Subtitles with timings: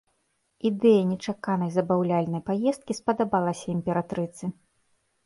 [0.69, 4.45] Ідэя нечаканай забаўляльнай паездкі спадабалася імператрыцы.